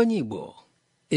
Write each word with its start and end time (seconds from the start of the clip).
Onye 0.00 0.16
Igbo 0.22 0.40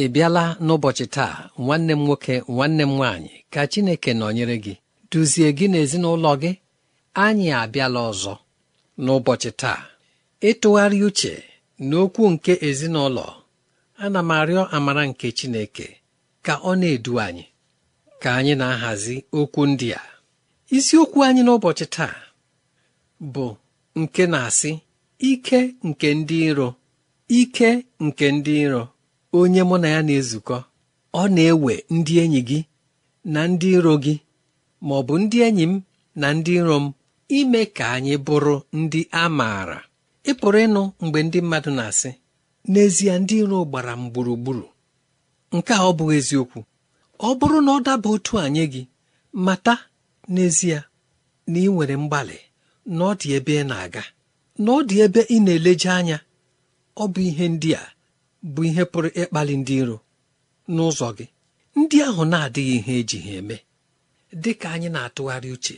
ị 0.02 0.04
bịala 0.14 0.44
n'ụbọchị 0.66 1.06
taa 1.16 1.36
nwanne 1.64 1.94
m 1.96 2.02
nwoke 2.06 2.36
nwanne 2.54 2.84
m 2.90 2.92
nwaanyị 2.98 3.34
ka 3.54 3.62
Chineke 3.72 4.12
nọnyere 4.20 4.56
gị 4.66 4.74
duzie 5.12 5.48
gị 5.58 5.66
n'ezinụlọ 5.72 6.32
gị. 6.42 6.52
Anyị 7.24 7.48
abịala 7.62 8.00
ọzọ 8.12 8.34
n'ụbọchị 9.04 9.52
taa. 9.62 9.80
Ịtụgharị 10.50 10.98
uche 11.08 11.34
n'okwu 11.90 12.24
nke 12.34 12.54
ezinụlọ 12.68 13.26
ana 14.04 14.20
m 14.28 14.32
arịọ 14.40 14.64
amara 14.76 15.04
nke 15.10 15.28
Chineke 15.38 15.88
ka 16.46 16.54
ọ 16.70 16.72
na-edu 16.80 17.14
anyị 17.26 17.46
ka 18.22 18.30
anyị 18.38 18.54
na-ahazi 18.62 19.16
okwu 19.40 19.62
ndị 19.72 19.88
a. 20.02 20.04
Isiokwu 20.78 21.18
anyị 21.28 21.42
n'ụbọchị 21.46 21.86
taa 21.96 22.16
bụ 23.34 23.46
nke 24.02 24.24
na-asị 24.32 24.72
ike 25.32 25.60
nke 25.88 26.08
ndị 26.20 26.38
iro. 26.50 26.70
Ike 27.40 27.70
nke 28.06 28.26
ndị 28.36 28.54
iro 28.66 28.84
onye 29.40 29.62
mụ 29.70 29.76
na 29.82 29.88
ya 29.96 30.02
na-ezukọ 30.08 30.58
ọ 31.22 31.24
na-ewe 31.36 31.74
ndị 31.96 32.14
enyi 32.24 32.42
gị 32.50 32.60
na 33.34 33.42
ndị 33.52 33.68
iro 33.78 33.94
gị 34.04 34.16
ma 34.86 34.94
ọ 35.00 35.02
bụ 35.08 35.14
ndị 35.24 35.38
enyi 35.48 35.66
m 35.72 35.74
na 36.22 36.28
ndị 36.38 36.52
iro 36.60 36.76
m 36.84 36.86
ime 37.38 37.62
ka 37.76 37.86
anyị 37.96 38.16
bụrụ 38.26 38.56
ndị 38.80 39.00
a 39.12 39.24
maara. 39.38 39.80
Ị 40.30 40.32
pụrụ 40.40 40.58
ịnụ 40.66 40.82
mgbe 41.04 41.20
ndị 41.26 41.40
mmadụ 41.44 41.70
na-asị 41.78 42.12
n'ezie 42.72 43.14
ndị 43.22 43.36
iro 43.44 43.58
gbara 43.70 43.94
m 44.02 44.04
gburugburu. 44.14 44.66
Nke 45.56 45.72
a 45.74 45.84
ọ 45.90 45.92
bụghị 45.98 46.16
eziokwu. 46.22 46.60
Ọ 47.28 47.30
bụrụ 47.40 47.58
na 47.66 47.72
ọ 47.78 47.80
daba 47.86 48.08
otu 48.16 48.34
anyị 48.44 48.64
gị 48.74 48.82
mata 49.46 49.74
n'ezie 50.34 50.78
na 51.52 51.58
ị 51.66 51.68
nwere 51.74 51.96
mgbalị 52.04 52.38
na 52.96 53.02
ọ 53.10 53.12
dị 53.20 53.28
ebe 53.38 53.54
ị 53.62 53.64
na-aga 53.70 54.04
na 54.64 54.70
ọ 54.72 54.80
dị 54.88 54.96
ebe 55.06 55.22
ị 55.36 55.38
na-eleje 55.46 55.90
anya 56.00 56.18
ọ 57.02 57.04
bụ 57.14 57.20
ihe 57.30 57.46
ndị 57.54 57.70
a 57.82 57.84
bụ 58.54 58.62
ihe 58.70 58.84
pụrụ 58.92 59.10
ịkpali 59.22 59.54
ndị 59.62 59.74
iro 59.82 59.98
n'ụzọ 60.74 61.08
gị. 61.18 61.26
Ndị 61.80 61.98
ahụ 62.08 62.24
na-adịghị 62.32 62.76
ihe 62.80 62.94
eji 63.02 63.18
ha 63.26 63.32
eme 63.40 63.58
dị 64.42 64.52
ka 64.62 64.68
anyị 64.76 64.90
na-atụgharị 64.96 65.50
uche 65.56 65.78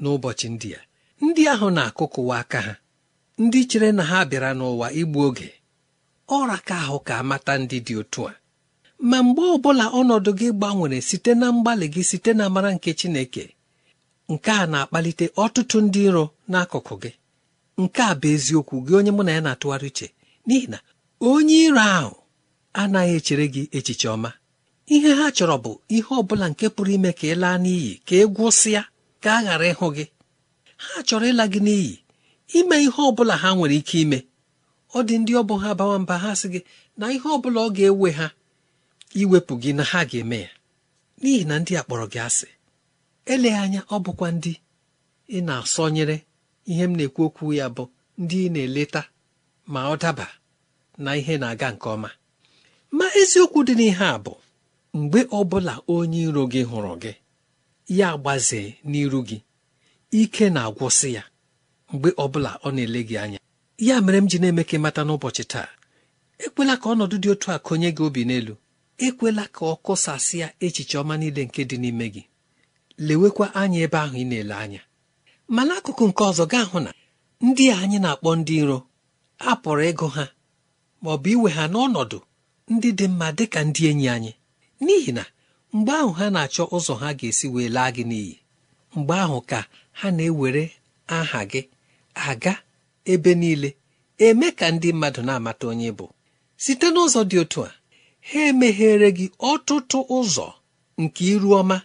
n'ụbọchị 0.00 0.46
ndị 0.54 0.68
a. 0.78 0.80
Ndị 1.24 1.42
ahụ 1.52 1.66
na-akụkụwa 1.76 2.34
aka 2.42 2.58
ha 2.66 2.74
ndị 3.42 3.60
chere 3.70 3.88
na 3.96 4.02
ha 4.10 4.18
bịara 4.30 4.50
n'ụwa 4.58 4.86
igbu 5.00 5.18
oge 5.28 5.48
ọra 6.36 6.56
ka 6.66 6.74
ahụ 6.84 6.98
ka 7.06 7.14
amata 7.22 7.52
ndị 7.62 7.78
dị 7.86 7.94
otu 8.02 8.20
a. 8.30 8.34
Ma 9.08 9.18
mgbe 9.26 9.42
ọbụla 9.54 9.84
ọnọdụ 9.98 10.30
gị 10.38 10.48
gbanwere 10.58 10.98
site 11.08 11.32
na 11.40 11.46
mgbalị 11.54 11.86
gị 11.94 12.02
site 12.10 12.30
na 12.38 12.42
amara 12.48 12.70
nke 12.76 12.90
Chineke 12.98 13.44
nke 14.32 14.50
a 14.50 14.64
na-akpalite 14.72 15.26
ọtụtụ 15.44 15.76
ndị 15.84 16.00
iro 16.08 16.24
n'akụkụ 16.50 16.94
gị. 17.02 17.10
Nke 17.82 18.00
a 18.10 18.12
bụ 18.20 18.26
eziokwu 18.34 18.74
gị 18.86 18.92
onye 18.98 19.10
mụ 19.16 19.22
na 19.26 19.32
ya 19.36 19.40
na-atụgharị 19.46 19.86
uche. 19.92 20.06
N'ihi 20.46 20.66
na 20.72 20.78
onye 21.30 21.56
iro 21.66 21.80
ahụ 21.98 22.12
anaghị 22.80 23.12
echere 23.18 23.46
gị 23.54 23.62
echiche 23.76 24.08
ọma. 24.14 24.30
Ihe 24.94 25.10
ha 25.18 25.26
chọrọ 25.36 25.56
bụ 25.64 25.72
ihe 25.96 26.10
ọ 26.18 26.22
bụla 26.28 26.46
nke 26.52 26.66
pụrụ 26.74 26.90
ime 26.96 27.10
ka 27.18 27.24
ị 27.32 27.34
laa 27.42 27.56
n'iyi 27.64 27.90
ka 28.06 28.14
ị 28.22 28.24
gwụsịa 28.34 28.82
ka 29.22 29.28
a 29.38 29.42
ghara 29.44 29.66
ịhụ 29.72 29.86
gị. 29.96 30.04
Ha 30.82 30.94
chọrọ 31.08 31.24
ịla 31.32 31.44
gị 31.52 31.60
n'iyi 31.66 31.92
ime 32.58 32.76
ihe 32.86 33.00
ọ 33.08 33.14
bụla 33.16 33.34
ha 33.42 33.48
nwere 33.56 33.76
ike 33.80 33.96
ime. 34.04 34.18
Ọ 34.96 34.98
dị 35.08 35.14
ndị 35.20 35.32
ọ 35.40 35.42
bụ 35.48 35.54
ha 35.62 35.70
bawa 35.78 35.96
mba 36.02 36.14
ha 36.22 36.30
sị 36.40 36.46
gị 36.52 36.60
na 36.98 37.04
ihe 37.14 37.28
ọ 37.34 37.38
bụla 37.42 37.60
ọ 37.66 37.68
ga-ewe 37.76 38.08
ha 38.18 38.26
iwepụ 39.20 39.52
gị 39.62 39.70
na 39.78 39.82
ha 39.90 40.00
ga-eme 40.10 40.38
ya. 40.44 40.50
N'ihi 41.20 41.42
na 41.48 41.54
ndị 41.60 41.72
a 41.80 41.82
kpọrọ 41.86 42.06
gị 42.12 42.18
asị 42.26 42.48
eleghị 43.32 43.58
anya 43.64 43.80
ọ 43.94 43.96
bụkwa 44.04 44.28
ndị 44.36 44.52
ị 45.36 45.38
na-asọnyere. 45.46 46.16
Ihe 46.70 46.84
m 46.88 46.92
na-ekwu 46.98 47.22
okwu 47.28 47.44
ya 47.58 47.66
bụ 47.76 47.84
ndị 48.22 48.36
ị 48.46 48.52
na-eleta. 48.54 49.02
Ma 49.72 49.80
ọ 49.92 49.96
daba 50.02 50.26
na 51.04 51.10
ihe 51.20 51.34
na-aga 51.40 51.68
nke 51.74 51.86
ọma. 51.94 52.10
Ma 52.96 53.04
eziokwu 53.20 53.60
dị 53.66 53.74
n'ihe 53.78 54.04
a 54.14 54.18
bụ 54.24 54.32
mgbe 54.98 55.20
ọbụla 55.38 55.74
onye 55.94 56.20
iro 56.28 56.42
gị 56.52 56.62
hụrụ 56.70 56.92
gị 57.02 57.12
ya 57.98 58.08
gbazee 58.22 58.68
n'iru 58.90 59.20
gị 59.28 59.38
ike 60.20 60.44
na-agwụsị 60.54 61.08
ya 61.16 61.22
mgbe 61.92 62.08
ọbụla 62.24 62.50
ọ 62.66 62.68
na-ele 62.74 63.00
gị 63.08 63.16
anya. 63.24 63.38
Ya 63.86 63.96
mere 64.04 64.18
m 64.22 64.26
ji 64.30 64.38
na-eme 64.40 64.62
ka 64.68 64.74
ịmata 64.78 65.02
n'ụbọchị 65.06 65.44
taa 65.52 65.68
ekwela 66.44 66.74
ka 66.80 66.86
ọnọdụ 66.92 67.16
dị 67.22 67.28
otu 67.34 67.48
a 67.54 67.58
konye 67.66 67.90
gị 67.96 68.02
obi 68.08 68.22
n'elu. 68.28 68.54
Ekwela 69.06 69.44
ka 69.54 69.62
ọ 69.72 69.74
kụsasịa 69.84 70.48
echiche 70.64 70.96
ọma 71.02 71.14
niile 71.20 71.42
nke 71.46 71.62
dị 71.70 71.76
n'ime 71.82 72.06
gị. 72.14 72.22
Lewekwa 73.06 73.46
anya 73.60 73.78
ebe 73.84 73.98
ahụ 74.04 74.16
ị 74.22 74.24
na-ele 74.30 74.54
anya. 74.64 74.80
Ma 75.54 75.62
n'akụkụ 75.68 76.04
nke 76.10 76.22
ọzọ 76.30 76.44
gaa 76.52 76.64
hụ 76.70 76.78
na 76.84 76.90
ndị 77.46 77.64
anyị 77.80 77.98
na-akpọ 78.04 78.30
ndị 78.40 78.54
iro 78.62 78.78
a 79.38 79.52
pụrụ 79.62 79.82
ịgụ 79.90 80.06
ha 80.16 80.24
ma 81.02 81.08
ọ 81.14 81.16
bụ 81.22 81.28
iwe 81.34 81.48
ha 81.56 81.64
n'ọnọdụ 81.72 82.18
ndị 82.72 82.88
dị 82.98 83.06
mma 83.10 83.26
dị 83.38 83.44
ka 83.52 83.60
ndị 83.68 83.82
enyi 83.90 84.06
anyị. 84.14 84.32
N'ihi 84.84 85.12
na 85.18 85.24
mgbe 85.74 85.92
ahụ 86.00 86.10
ha 86.18 86.26
na-achọ 86.34 86.62
ụzọ 86.76 86.94
ha 87.02 87.08
ga-esi 87.18 87.46
wee 87.54 87.68
laa 87.76 87.90
gị 87.96 88.04
n'iyi. 88.10 88.34
Mgbe 88.96 89.14
ahụ 89.24 89.38
ka 89.50 89.58
ha 89.98 90.06
na-ewere 90.16 90.64
aha 91.16 91.40
gị 91.50 91.60
aga 92.28 92.54
ebe 93.12 93.30
niile 93.40 93.70
eme 94.26 94.48
ka 94.58 94.66
ndị 94.74 94.88
mmadụ 94.94 95.20
na-amata 95.26 95.64
onye 95.72 95.90
bụ. 95.98 96.06
Site 96.62 96.86
n'ụzọ 96.94 97.20
dị 97.30 97.36
otu 97.42 97.58
a 97.68 97.70
ha 98.28 98.38
emeghere 98.50 99.08
gị 99.18 99.26
ọtụtụ 99.50 99.98
ụzọ 100.18 100.46
nke 101.02 101.22
iru 101.32 101.48
ọma 101.60 101.76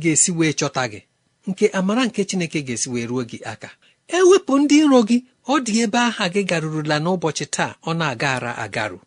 ga-esi 0.00 0.30
wee 0.38 0.52
chọta 0.58 0.82
gị 0.92 1.00
nke 1.48 1.64
amara 1.78 2.02
nke 2.08 2.20
Chineke 2.28 2.58
ga-esi 2.66 2.88
wee 2.92 3.06
ruo 3.10 3.22
gị 3.30 3.38
aka. 3.52 3.68
Ewepụ 4.16 4.52
ndị 4.60 4.76
iro 4.84 5.00
gị 5.08 5.16
ọ 5.48 5.54
dị 5.64 5.72
ebe 5.84 5.98
aha 6.08 6.24
gị 6.34 6.42
garurula 6.50 6.96
n'ụbọchị 7.04 7.46
taa 7.54 7.72
ọ 7.88 7.90
na-agara 7.98 8.52
agarụ 8.64 8.98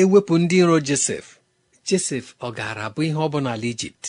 ewepụ 0.00 0.34
ndị 0.42 0.56
iro 0.62 0.76
Josef 0.88 1.24
Josef 1.88 2.24
ọ 2.40 2.48
gaara 2.56 2.84
bụ 2.94 3.00
ihe 3.06 3.14
ọ 3.14 3.28
bụ 3.32 3.38
n'ala 3.44 3.66
Ijipt? 3.72 4.04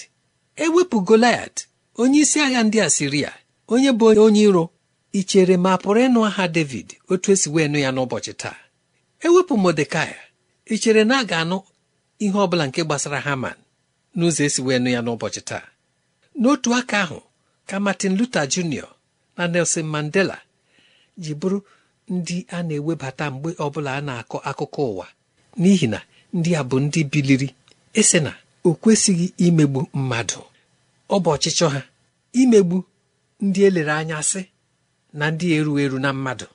Ewepụ 0.63 0.97
Goliat 1.07 1.55
onye 2.01 2.19
isi 2.23 2.37
agha 2.45 2.61
ndị 2.63 2.77
Asiria 2.87 3.31
onye 3.73 3.91
bụ 3.99 4.05
onye 4.25 4.41
iro. 4.49 4.65
Ị 5.13 5.21
chere 5.29 5.55
ma 5.65 5.71
pụrụ 5.81 5.99
ịnụ 6.07 6.19
aha 6.29 6.43
David 6.55 6.87
otu 7.11 7.27
esi 7.33 7.47
wee 7.53 7.67
nụ 7.71 7.77
ya 7.85 7.89
n'ụbọchị 7.95 8.33
taa? 8.41 8.57
Ewepụ 9.25 9.53
Modekai 9.63 10.13
ị 10.65 10.75
chere 10.81 11.03
na 11.09 11.15
a 11.19 11.23
ga-anụ 11.29 11.57
ihe 12.23 12.37
ọ 12.37 12.45
bụla 12.49 12.65
nke 12.67 12.81
gbasara 12.87 13.19
Haman 13.27 13.57
n'ụzọ 14.17 14.41
esi 14.47 14.61
wee 14.65 14.79
nụ 14.83 14.89
ya 14.95 15.01
n'ụbọchị 15.05 15.41
taa? 15.49 15.65
N'otu 16.41 16.69
aka 16.79 16.97
ahụ 17.03 17.19
ka 17.69 17.75
Martin 17.85 18.13
Luther 18.17 18.45
Jr. 18.53 18.87
na 19.37 19.43
Nelson 19.53 19.85
Mandela 19.93 20.37
ji 21.23 21.33
bụrụ 21.39 21.59
ndị 22.15 22.35
a 22.55 22.63
na-ewebata 22.67 23.25
mgbe 23.33 23.49
ọbụla 23.65 23.91
a 23.97 24.01
na-akọ 24.07 24.37
akụkọ 24.49 24.81
ụwa. 24.91 25.05
N'ihi 25.59 25.87
na 25.93 25.99
ndị 26.37 26.51
a 26.59 26.61
bụ 26.69 26.75
ndị 26.85 27.01
biliri 27.11 27.47
ese 27.99 28.19
na 28.25 28.31
o 28.67 28.69
kwesịghị 28.81 29.27
imegbu 29.45 29.79
mmadụ. 29.97 30.39
Ọ 31.09 31.15
bụ 31.23 31.29
ọchịchọ 31.35 31.67
ha 31.73 31.81
imegbu 32.41 32.77
ndị 33.45 33.59
elere 33.67 33.91
anya 33.99 34.17
sị 34.29 34.41
na 35.17 35.25
ndị 35.31 35.45
eru 35.57 35.73
eru 35.83 35.97
na 36.03 36.09
mmadụ. 36.13 36.45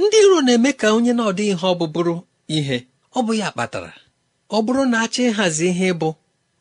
Ndị 0.00 0.16
iro 0.24 0.38
na-eme 0.46 0.70
ka 0.80 0.86
onye 0.96 1.12
na-ọdịghị 1.18 1.50
ihe 1.54 1.66
ọ 1.72 1.74
bụ 1.80 1.86
bụrụ 1.94 2.14
ihe. 2.56 2.76
Ọ 3.16 3.20
bụ 3.26 3.32
ya 3.40 3.48
kpatara. 3.54 3.92
Ọ 4.50 4.58
bụrụ 4.64 4.82
na 4.90 4.96
achọ 5.04 5.20
ịhazi 5.30 5.66
ihe 5.72 5.88
bụ 6.00 6.08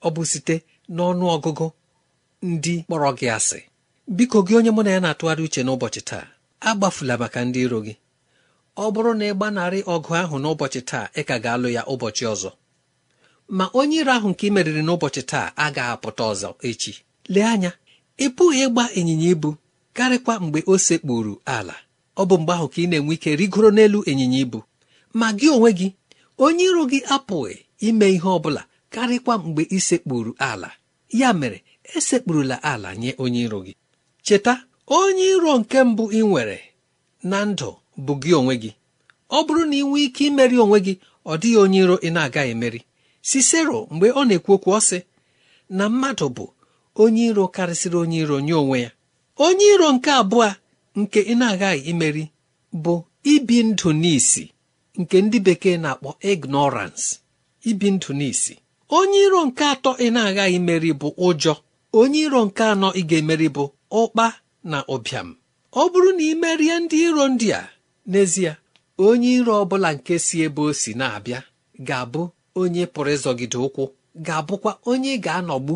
ọ 0.02 0.10
bụ 0.16 0.22
site 0.31 0.56
n'ọnụ 0.96 1.25
ọgụgụ 1.36 1.68
ndị 2.52 2.74
kpọrọ 2.86 3.10
gị 3.18 3.28
asị. 3.38 3.60
Biko 4.16 4.38
gị 4.48 4.54
onye 4.60 4.72
mụ 4.75 4.81
na 4.86 4.92
ya 4.96 5.00
na-atụgharị 5.04 5.44
uche 5.48 5.62
n'ụbọchị 5.66 6.02
taa. 6.10 6.25
Agbafula 6.60 7.18
maka 7.18 7.40
ndị 7.46 7.60
iro 7.66 7.80
gị. 7.86 7.94
Ọ 8.78 8.86
bụrụ 8.94 9.12
na 9.19 9.25
ị 9.31 9.34
gbanarị 9.38 9.80
ọgụ 9.94 10.12
ahụ 10.22 10.36
n'ụbọchị 10.44 10.81
taa 10.90 11.06
ị 11.19 11.22
ka 11.28 11.36
ga-alụ 11.44 11.69
ya 11.75 11.81
ụbọchị 11.94 12.24
ọzọ. 12.34 12.50
Ma 13.57 13.66
onye 13.80 13.98
iro 14.02 14.12
ahụ 14.18 14.28
nke 14.31 14.44
ị 14.48 14.52
meriri 14.56 14.81
n'ụbọchị 14.88 15.22
taa 15.31 15.48
agaghị 15.66 15.92
apụta 15.96 16.24
ọzọ 16.31 16.50
echi. 16.68 16.92
Lee 17.34 17.44
anya 17.54 17.72
ị 18.18 18.25
pụghị 18.36 18.60
ịgba 18.68 18.84
ịnyịnya 19.00 19.30
ibu 19.34 19.50
karịkwa 19.98 20.34
mgbe 20.44 20.60
o 20.72 20.78
sekpuru 20.86 21.34
ala. 21.46 21.75
Ọ 22.18 22.24
bụ 22.30 22.36
mgbe 22.42 22.54
ahụ 22.57 22.68
ka 22.74 22.80
ị 22.84 22.88
na-enwe 22.90 23.13
ike 23.18 23.31
rigoro 23.40 23.69
n'elu 23.75 24.00
ịnyịnya 24.12 24.40
ibu. 24.46 24.60
Ma 25.19 25.28
gị 25.38 25.48
onwe 25.56 25.69
gị 25.80 25.88
onye 26.46 26.63
iro 26.69 26.84
gị 26.92 27.00
apụghị 27.16 27.56
ime 27.88 28.06
ihe 28.16 28.30
ọ 28.36 28.40
bụla 28.44 28.62
karịkwa 28.94 29.34
mgbe 29.46 29.62
ị 29.63 29.80
sekpuru 29.88 30.31
ala. 30.50 30.69
Ya 31.19 31.30
mere 31.40 31.60
esekpurula 31.98 32.56
ala 32.72 32.90
nye 33.02 33.12
onye 33.24 33.40
iro 33.46 33.60
gị. 33.66 33.74
Cheta 34.25 34.54
onye 34.88 35.24
iro 35.36 35.52
nke 35.60 35.78
mbụ 35.90 36.04
ị 36.12 36.22
nwere 36.30 36.58
na 37.30 37.38
ndụ 37.50 37.70
bụ 38.06 38.14
gị 38.22 38.32
onwe 38.40 38.56
gị. 38.64 38.72
Ọ 39.30 39.38
bụrụ 39.46 39.64
na 39.70 39.76
ị 39.76 39.84
nwee 39.88 40.04
ike 40.08 40.24
imeri 40.30 40.58
onwe 40.64 40.78
gị 40.86 40.94
ọ 41.26 41.34
dịghị 41.42 41.58
onye 41.64 41.80
iro 41.84 41.96
ị 41.98 42.10
na-agaghị 42.16 42.52
emeri. 42.56 42.80
Sisero 43.30 43.78
mgbe 43.92 44.08
ọ 44.12 44.22
na-ekwu 44.28 44.52
okwu 44.56 44.70
ọ 44.78 45.02
na 45.78 45.84
mmadụ 45.92 46.26
bụ 46.36 46.46
onye 47.04 47.24
iro 47.30 47.44
karịsịrị 47.56 47.98
onye 48.04 48.18
iro 48.24 48.38
nye 48.46 48.54
onwe 48.62 48.78
ya. 48.86 48.92
Onye 49.46 49.66
iro 49.74 49.88
nke 49.96 50.10
abụọ 50.22 50.50
nke 51.00 51.20
ị 51.22 51.34
na-agaghị 51.40 51.81
imeri 51.92 52.24
bụ 52.84 52.94
ibi 53.34 53.58
ndụ 53.70 53.90
n'isi 54.02 54.44
nke 55.00 55.16
ndị 55.26 55.38
bekee 55.46 55.78
na-akpọ 55.84 56.10
ignorance. 56.31 57.06
Ibi 57.70 57.88
ndụ 57.96 58.10
n'isi. 58.20 58.54
Onye 58.98 59.20
iro 59.26 59.40
nke 59.48 59.64
atọ 59.74 59.92
ị 60.06 60.08
na-agaghị 60.16 60.56
imeri 60.60 60.92
bụ 61.02 61.08
ụjọ. 61.28 61.54
Onye 62.00 62.20
iro 62.26 62.40
nke 62.48 62.64
anọ 62.74 62.88
ị 63.00 63.02
ga-emeri 63.10 63.48
bụ 63.56 63.64
ụkpa. 64.02 64.26
Na 64.72 64.78
ụbịam 64.94 65.28
ọ 65.82 65.84
bụrụ 65.92 66.10
na 66.18 66.24
ị 66.32 66.34
merie 66.42 66.76
ndị 66.84 66.98
iro 67.08 67.26
ndị 67.34 67.48
a 67.60 67.62
n'ezie 68.12 68.52
onye 69.06 69.30
iro 69.38 69.54
ọ 69.62 69.66
bụla 69.70 69.90
nke 69.96 70.14
si 70.26 70.36
ebe 70.46 70.62
o 70.70 70.72
si 70.82 70.92
na-abịa 71.00 71.40
ga-abụ 71.88 72.22
onye 72.62 72.84
pụrụ 72.94 73.10
ịzọgide 73.16 73.58
ụkwụ 73.68 73.84
ga-abụkwa 74.26 74.72
onye 74.92 75.12
ga-anọgbu 75.26 75.76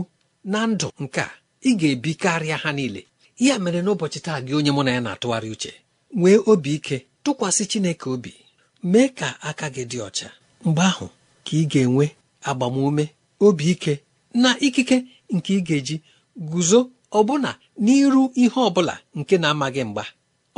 na 0.51 0.59
ndụ 0.71 0.87
nke 1.03 1.21
a. 1.21 1.29
Ị 1.67 1.71
ga-ebi 1.79 2.11
karịa 2.21 2.57
ha 2.63 2.69
niile. 2.77 3.01
Ya 3.45 3.55
mere 3.63 3.79
n'ụbọchị 3.83 4.19
taa 4.25 4.39
gị 4.45 4.53
onye 4.57 4.71
mụ 4.75 4.81
na 4.85 4.91
ya 4.95 5.01
na-atụgharị 5.05 5.49
uche 5.55 5.71
nwee 6.19 6.37
obi 6.51 6.71
ike 6.77 6.97
tụkwasị 7.23 7.63
Chineke 7.71 8.07
obi 8.15 8.31
mee 8.91 9.07
ka 9.17 9.27
aka 9.49 9.67
gị 9.75 9.83
dị 9.91 9.97
ọcha. 10.07 10.27
Mgbe 10.65 10.81
ahụ 10.91 11.05
ka 11.45 11.51
ị 11.61 11.63
ga-enwe 11.71 12.05
agbamume 12.49 13.05
obi 13.45 13.65
ike 13.73 13.93
na 14.41 14.49
ikike 14.65 14.97
nke 15.35 15.51
ị 15.59 15.61
ga-eji 15.67 15.95
guzo 16.51 16.79
ọbụna 17.17 17.51
n'iru 17.83 18.21
ihe 18.43 18.59
ọbụla 18.67 18.93
nke 19.19 19.35
na-amaghị 19.41 19.81
mgba 19.89 20.03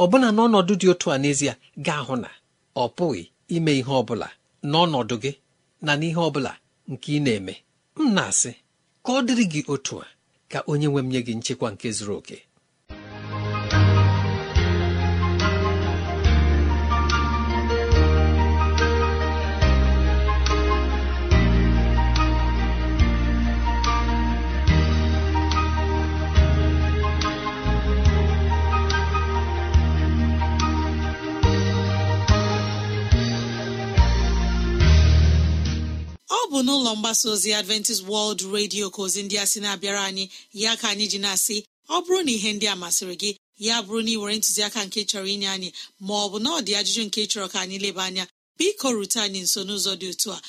ọbụna 0.04 0.28
n'ọnọdụ 0.36 0.74
dị 0.82 0.88
otu 0.94 1.08
a 1.14 1.18
n'ezie 1.22 1.54
ga-ahụ 1.86 2.16
na 2.24 2.30
ọ 2.76 2.86
pụghị 2.96 3.24
ime 3.56 3.72
ihe 3.80 3.92
ọbụla 4.02 4.28
n'ọnọdụ 4.72 5.16
gị 5.24 5.32
na 5.86 5.92
n'ihe 6.00 6.20
ọbụla 6.28 6.52
nke 6.92 7.08
ị 7.18 7.20
na-eme. 7.26 7.54
M 7.98 8.14
na-asị 8.16 8.52
ka 9.04 9.10
ọ 9.18 9.20
dịrị 9.28 9.46
gị 9.54 9.62
otu 9.74 9.94
a 10.04 10.08
ka 10.52 10.60
onye 10.72 10.88
nwe 10.92 11.02
m 11.06 11.08
nye 11.12 11.20
gị 11.28 11.34
nchekwa 11.38 11.68
nke 11.74 11.88
zuru 11.98 12.14
oke. 12.20 12.38
Bụ 36.52 36.60
n'ụlọ 36.66 36.92
mgbasa 36.98 37.26
ozi 37.34 37.50
adventist 37.62 38.02
world 38.12 38.42
radio 38.56 38.86
ka 38.94 39.00
ozi 39.06 39.22
ndị 39.26 39.36
a 39.44 39.46
sị 39.52 39.60
na-abịara 39.64 40.02
anyị 40.10 40.26
ya 40.64 40.72
ka 40.80 40.86
anyị 40.94 41.06
ji 41.12 41.20
na-asị 41.24 41.58
ọ 41.96 41.98
bụrụ 42.04 42.20
na 42.26 42.32
ihe 42.38 42.50
ndị 42.56 42.66
a 42.74 42.76
masịrị 42.82 43.16
gị 43.22 43.32
ya 43.68 43.76
bụrụ 43.86 44.00
na 44.06 44.12
ị 44.12 44.18
were 44.22 44.36
ntụziaka 44.40 44.80
nke 44.88 45.00
chọrọ 45.10 45.28
inye 45.34 45.48
anyị 45.56 45.70
ma 46.06 46.14
ọ 46.24 46.26
bụ 46.32 46.38
na 46.44 46.50
ọ 46.58 46.60
dị 46.66 46.72
ajụjụ 46.80 47.02
nke 47.08 47.20
chọrọ 47.32 47.48
ka 47.54 47.58
anyị 47.64 47.78
leba 47.86 48.04
anya 48.10 48.24
biko 48.58 48.88
rute 48.98 49.20
anyị 49.26 49.40
nso 49.46 49.60
n'ụzọ 49.68 49.92
dị 50.02 50.08
otu 50.14 50.30
a 50.36 50.40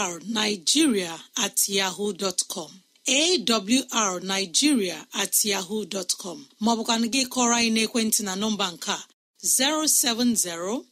awrnigeria 0.00 1.12
at 1.44 1.58
yahoo 1.76 2.10
dot 2.20 2.38
com 2.52 2.70
awrnigeria 3.06 4.98
at 5.22 5.34
yahoo 5.50 5.82
dot 5.94 6.10
com 6.22 6.38
gị 7.12 7.22
kọrọ 7.34 7.54
anyị 7.58 7.70
n'ekwentị 7.76 8.20
na 8.26 8.32
nọmba 8.42 8.66
nke 8.74 8.90
a 8.92 8.98
070 9.44 10.82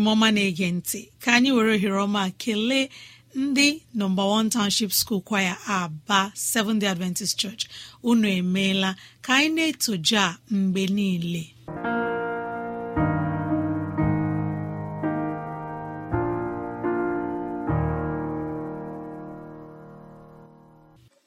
Enyi 0.00 0.06
m 0.08 0.12
ọma 0.12 0.28
na-ege 0.34 0.68
ntị. 0.72 1.00
Ka 1.22 1.30
anyị 1.36 1.50
were 1.56 1.72
ohere 1.76 1.98
ọma 2.04 2.22
kelee 2.38 2.88
ndị 3.36 3.66
nọmba 3.98 4.22
1 4.24 4.50
Township 4.50 4.92
School 4.92 5.20
kwaya 5.20 5.54
aba 5.66 6.32
Seventh 6.34 6.80
Day 6.80 6.88
Adventist 6.90 7.38
Church. 7.38 7.68
Unu 8.02 8.28
emeela 8.28 8.96
ka 9.22 9.34
anyị 9.36 9.50
na-etoje 9.54 10.16
a 10.18 10.38
mgbe 10.50 10.86
niile. 10.86 11.44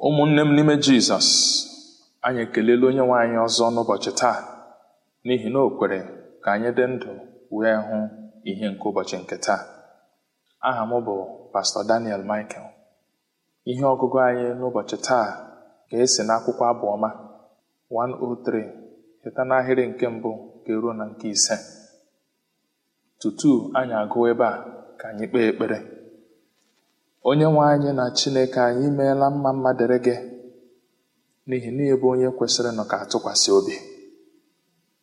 Ụmụnne 0.08 0.42
m 0.48 0.52
n'ime 0.56 0.76
jizọs 0.84 1.28
anyị 2.26 2.42
ekelela 2.46 2.86
onye 2.88 3.02
nwe 3.06 3.18
anyị 3.24 3.38
ọzọ 3.46 3.66
n'ụbọchị 3.74 4.12
taa 4.20 4.40
n'ihi 5.26 5.50
na 5.54 5.60
o 5.60 5.70
kwere 5.78 6.00
ka 6.44 6.50
anyị 6.56 6.70
dị 6.78 6.86
ndụ 6.94 7.12
wee 7.58 7.78
hụ 7.88 8.23
ihe 8.50 8.66
nke 8.72 8.86
ụbọchị 8.90 9.18
nke 9.22 9.36
taa. 9.46 9.62
Aha 10.68 10.84
m 10.90 10.92
bụ 11.06 11.16
pastọ 11.54 11.80
daniel 11.90 12.22
michael. 12.32 12.68
Ihe 13.70 13.84
ọgụgụ 13.94 14.18
anyị 14.28 14.46
n'ụbọchị 14.60 14.98
taa 15.08 15.28
ga-esi 15.90 16.22
n'akwụkwọ 16.28 16.64
abụọma 16.72 17.10
103 17.90 18.64
cheta 19.22 19.42
n'ahịrị 19.50 19.84
nke 19.92 20.06
mbụ 20.16 20.32
ga-eruo 20.66 20.94
na 21.00 21.06
nke 21.12 21.28
ise. 21.36 21.56
Tutu 23.20 23.52
anyị 23.80 23.94
agụ 24.02 24.20
ebe 24.32 24.46
a 24.52 24.54
ka 25.00 25.06
anyị 25.12 25.26
kpee 25.30 25.48
ekpere. 25.52 25.78
Onye 27.30 27.48
nwe 27.52 27.64
anyị 27.74 27.90
na 28.00 28.06
chineke 28.18 28.60
anyị 28.70 28.88
meela 28.98 29.28
mma 29.34 29.50
mma 29.56 29.72
dịrị 29.80 29.98
gị 30.06 30.16
n'ihi 31.48 31.70
na 31.78 31.84
onye 32.12 32.28
kwesịrị 32.38 32.72
nọ 32.78 32.84
ka 32.92 32.96
atụkwasị 33.04 33.50
obi. 33.58 33.76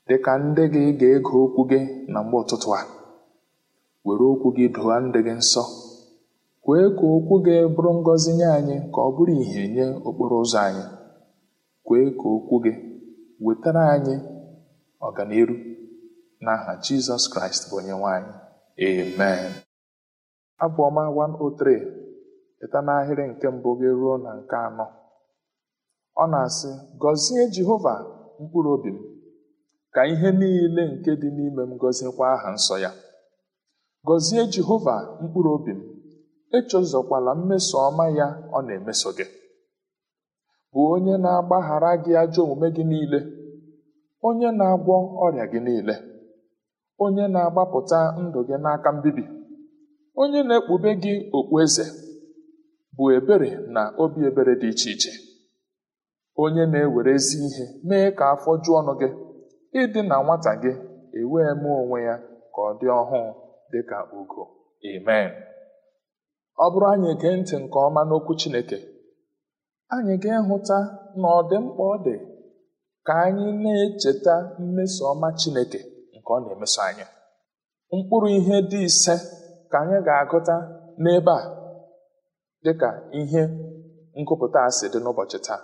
Dịka 0.06 0.32
ndị 0.44 0.62
gị 0.74 0.82
ga-ege 1.00 1.32
okwu 1.44 1.60
gị 1.70 1.80
na 2.12 2.18
mgbe 2.22 2.36
ụtụtụ 2.42 2.68
a. 2.80 2.99
were 4.06 4.24
okwu 4.32 4.48
gị 4.56 4.66
doo 4.74 4.94
ndị 5.04 5.20
gị 5.26 5.34
nsọ 5.40 5.62
kwee 6.64 6.86
ka 6.98 7.04
okwu 7.16 7.34
gị 7.46 7.56
bụrụ 7.74 7.90
ngọzi 8.00 8.30
nye 8.38 8.46
anyị 8.58 8.76
ka 8.94 9.00
ọ 9.08 9.10
bụrụ 9.16 9.34
ìhè 9.44 9.62
nye 9.74 9.84
okporo 10.08 10.36
ụzọ 10.44 10.58
anyị. 10.68 10.84
Kwee 11.86 12.06
ka 12.20 12.26
okwu 12.36 12.54
gị 12.64 12.72
wetara 13.44 13.82
anyị 13.94 14.14
ọganiru 15.06 15.54
n'aha 16.44 16.72
jizọs 16.84 17.24
kraịst 17.32 17.62
bụ 17.68 17.74
onye 17.80 17.94
nwanyị 18.00 18.32
amen. 18.86 19.52
Abụọma 20.64 21.02
103 21.08 21.76
pụta 22.58 22.78
n'ahịrị 22.86 23.24
nke 23.30 23.46
mbụ 23.56 23.70
gị 23.80 23.88
ruo 24.00 24.14
na 24.24 24.30
nke 24.38 24.56
anọ. 24.68 24.86
Ọ 26.22 26.24
na-asị 26.32 26.70
gọzie 27.02 27.42
jehova 27.54 27.94
mkpụrụ 28.40 28.70
obi 28.76 28.90
m 28.96 28.98
ka 29.94 30.00
ihe 30.12 30.28
niile 30.40 30.82
nke 30.92 31.10
dị 31.20 31.28
n'ime 31.36 31.62
m 31.70 31.72
gọziekwa 31.80 32.24
aha 32.34 32.48
nsọ 32.56 32.74
ya. 32.84 32.90
Gọzie 34.06 34.42
jehova 34.52 34.96
mkpụrụ 35.22 35.50
obi 35.56 35.72
m. 35.78 35.80
Echezọkwala 36.56 37.30
mmeso 37.38 37.76
ọma 37.88 38.04
ya 38.18 38.26
ọ 38.56 38.58
na-emeso 38.66 39.10
gị. 39.16 39.26
Bụ 40.72 40.80
onye 40.94 41.14
na-agbaghara 41.24 41.90
gị 42.04 42.12
ajọ 42.22 42.40
omume 42.44 42.68
gị 42.76 42.84
niile. 42.90 43.20
Onye 44.26 44.48
na-agwọ 44.58 44.94
ọrịa 45.24 45.46
gị 45.52 45.60
niile. 45.66 45.94
Onye 47.04 47.24
na-agbapụta 47.34 47.98
ndụ 48.22 48.40
gị 48.48 48.56
n'aka 48.62 48.88
mbibi. 48.96 49.24
Onye 50.20 50.40
na-ekpube 50.48 50.90
gị 51.02 51.12
okpueze 51.38 51.84
bụ 52.96 53.04
ebere 53.16 53.50
na 53.74 53.82
obi 54.02 54.20
ebere 54.28 54.52
dị 54.60 54.68
iche 54.72 54.90
iche. 54.94 55.12
Onye 56.42 56.62
na-ewere 56.72 57.12
ezi 57.18 57.36
ihe 57.46 57.64
mee 57.88 58.08
ka 58.18 58.24
afọ 58.34 58.50
ju 58.62 58.70
ọnụ 58.80 58.92
gị. 59.00 59.08
Ịdị 59.80 60.00
na 60.08 60.16
nwata 60.24 60.52
gị 60.62 60.72
ewee 61.18 61.52
mee 61.62 61.76
onwe 61.82 61.98
ya 62.08 62.14
ka 62.54 62.60
ọ 62.68 62.72
dị 62.80 62.86
ọhụụ. 63.00 63.49
Dị 63.72 63.80
ka 63.90 63.98
ugo. 64.20 64.42
Amen. 64.90 65.30
Ọ 66.62 66.66
bụrụ 66.72 66.86
anyị 66.92 67.08
ege 67.14 67.30
ntị 67.38 67.54
nke 67.62 67.78
ọma 67.86 68.00
n'okwu 68.08 68.32
Chineke 68.40 68.78
anyị 69.94 70.14
ga-ehụta 70.22 70.78
na 71.20 71.28
ọ 71.38 71.40
dị 71.50 71.56
mkpa 71.64 71.82
ọ 71.94 71.96
dị 72.04 72.14
ka 73.06 73.12
anyị 73.26 73.46
na-echeta 73.62 74.34
mmeso 74.62 75.02
ọma 75.12 75.28
Chineke 75.40 75.80
nke 76.16 76.30
ọ 76.34 76.36
na-emeso 76.42 76.80
anyị. 76.88 77.04
Mkpụrụ 77.96 78.26
ihe 78.38 78.56
dị 78.70 78.80
ise 78.88 79.14
ka 79.70 79.76
anyị 79.82 79.98
ga-agụta 80.06 80.56
n'ebe 81.02 81.32
a 81.40 81.42
dịka 82.64 82.88
ihe 83.20 83.42
ngụpụta 84.20 84.58
a 84.68 84.70
dị 84.92 84.98
n'ụbọchị 85.02 85.38
taa. 85.46 85.60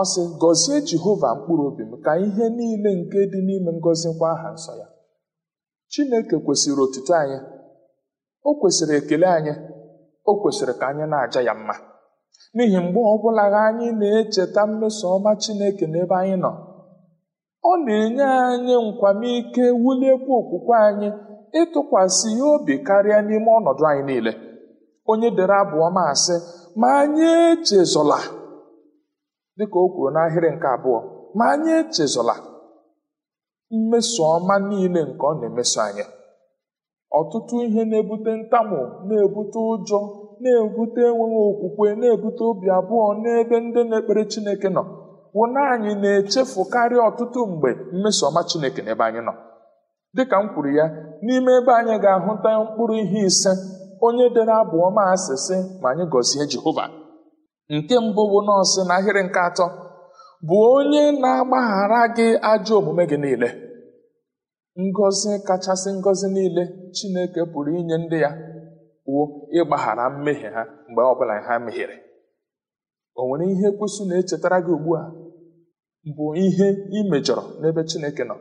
Ọ 0.00 0.02
sị 0.12 0.22
gọzie 0.40 0.76
Jehova 0.88 1.28
mkpụrụ 1.36 1.62
obi 1.70 1.82
m 1.90 1.92
ka 2.04 2.12
ihe 2.26 2.44
niile 2.56 2.90
nke 3.00 3.18
dị 3.32 3.38
n'ime 3.46 3.70
ngọzikwa 3.78 4.28
aha 4.34 4.48
nsọ 4.56 4.72
ya. 4.80 4.86
Chineke 5.96 6.36
kwesịrị 6.44 6.80
otuto 6.86 7.12
anyị 7.22 7.38
o 8.48 8.50
kwesịrị 8.60 8.94
ekele 9.00 9.26
anyị 9.36 9.52
o 10.30 10.32
kwesịrị 10.40 10.72
ka 10.80 10.84
anyị 10.90 11.04
na-aja 11.10 11.40
ya 11.48 11.54
mma. 11.58 11.74
N'ihi 12.54 12.78
mgbe 12.84 13.00
ọbụla 13.14 13.44
anyị 13.66 13.86
na-echeta 14.00 14.62
mmeso 14.68 15.06
ọma 15.16 15.30
Chineke 15.42 15.84
n'ebe 15.92 16.14
anyị 16.20 16.36
nọ 16.44 16.50
ọ 17.70 17.72
na-enye 17.84 18.26
anyị 18.50 18.74
nkwamike 18.88 19.64
wuliekwa 19.82 20.32
okwukwe 20.40 20.76
anyị 20.88 21.08
ịtụkwasị 21.60 22.28
ya 22.38 22.44
obi 22.54 22.74
karịa 22.86 23.18
n'ime 23.26 23.50
ọnọdụ 23.58 23.82
anyị 23.90 24.02
niile. 24.08 24.32
Onye 25.10 25.28
dere 25.36 25.54
abụọ 25.62 25.86
ma 25.96 26.02
asị 26.12 26.36
ma 26.80 26.88
anyị 27.00 27.26
echezọla 27.50 28.18
dịka 29.58 29.78
o 29.84 29.88
kwuru 29.92 30.10
n'ahịrị 30.14 30.50
nke 30.54 30.68
abụọ 30.76 30.98
ma 31.38 31.44
anyị 31.52 31.70
echezọla 31.80 32.34
mmeso 33.70 34.22
ọma 34.36 34.54
niile 34.68 35.00
nke 35.08 35.24
ọ 35.30 35.32
na-emeso 35.40 35.80
anyị. 35.88 36.04
Ọtụtụ 37.18 37.54
ihe 37.66 37.82
na-ebute 37.90 38.32
ntamu 38.42 38.78
na-ebute 39.08 39.58
ụjọ 39.72 39.98
na-ebute 40.42 41.00
enweghị 41.08 41.38
okwukwe 41.50 41.88
na-ebute 42.00 42.42
obi 42.50 42.66
abụọ 42.78 43.06
n'ebe 43.22 43.56
ndị 43.64 43.80
na-ekpere 43.90 44.22
Chineke 44.32 44.68
nọ. 44.76 44.82
Bụ 45.34 45.42
na 45.54 45.60
anyị 45.72 45.92
na-echefukarị 46.02 46.96
ọtụtụ 47.08 47.40
mgbe 47.50 47.70
mmeso 47.94 48.22
ọma 48.28 48.40
Chineke 48.48 48.80
n'ebe 48.82 49.04
anyị 49.08 49.20
nọ. 49.28 49.32
Dịka 50.16 50.36
m 50.42 50.46
kwuru 50.52 50.70
ya 50.78 50.84
n'ime 51.24 51.50
ebe 51.58 51.72
anyị 51.80 51.94
ga-ahụta 52.02 52.50
mkpụrụ 52.62 52.94
ihe 53.02 53.20
ise 53.28 53.52
onye 54.06 54.26
dere 54.34 54.52
abụọ 54.62 54.86
ma 54.96 55.02
asịsị 55.14 55.56
ma 55.80 55.86
anyị 55.92 56.04
gọzie 56.12 56.44
Jehova. 56.50 56.84
Nke 57.74 57.94
mbụ 58.06 58.22
bụ 58.30 58.38
nọọsụ 58.46 58.80
na 58.88 58.94
ahịrị 58.98 59.22
nke 59.26 59.40
atọ 59.48 59.66
bụ 60.46 60.56
onye 60.76 61.02
na-agbaghara 61.22 62.00
gị 62.16 62.26
ajọ 62.52 62.74
omume 62.78 63.04
gị 63.10 63.16
niile. 63.22 63.48
Ngọzi 64.86 65.32
kachasị 65.46 65.90
ngọzi 65.98 66.28
niile 66.34 66.62
Chineke 66.96 67.40
pụrụ 67.52 67.70
inye 67.80 67.96
ndị 67.98 68.18
ya 68.24 68.30
wụ 69.12 69.20
ịgbaghara 69.58 70.04
mmehie 70.10 70.48
ha 70.54 70.62
mgbe 70.88 71.02
ọbụla 71.12 71.34
ha 71.46 71.54
mehiere. 71.64 71.96
O 73.18 73.22
nwere 73.26 73.44
ihe 73.52 73.68
kwesị 73.78 74.02
na-echetara 74.08 74.58
gị 74.66 74.72
ugbu 74.76 74.90
a? 75.00 75.02
Bụ 76.16 76.24
ihe 76.44 76.68
ị 76.98 77.00
mejọrọ 77.10 77.42
n'ebe 77.60 77.82
Chineke 77.90 78.24
nọ. 78.30 78.36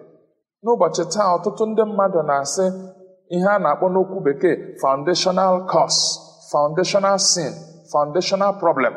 N'ụbọchị 0.63 1.03
taa 1.13 1.29
ọtụtụ 1.35 1.63
ndị 1.69 1.83
mmadụ 1.89 2.19
na-asị 2.29 2.65
ihe 3.35 3.47
a 3.55 3.59
na-akpọ 3.63 3.85
n'okwu 3.93 4.17
bekee 4.25 4.55
foundational 4.81 5.53
cause 5.71 6.01
foundational 6.51 7.17
sin 7.31 7.51
foundational 7.91 8.53
problem. 8.61 8.93